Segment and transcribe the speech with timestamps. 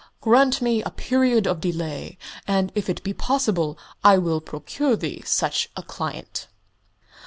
[0.19, 2.17] "Grant me a period of delay,
[2.47, 6.47] and, if it be possible, I will procure thee such a client."